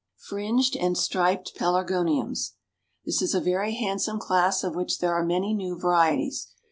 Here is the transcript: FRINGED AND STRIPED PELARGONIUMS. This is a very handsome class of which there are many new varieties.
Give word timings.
FRINGED 0.17 0.75
AND 0.77 0.97
STRIPED 0.97 1.53
PELARGONIUMS. 1.53 2.55
This 3.05 3.21
is 3.21 3.35
a 3.35 3.39
very 3.39 3.75
handsome 3.75 4.17
class 4.17 4.63
of 4.63 4.73
which 4.73 4.97
there 4.97 5.13
are 5.13 5.23
many 5.23 5.53
new 5.53 5.77
varieties. 5.77 6.47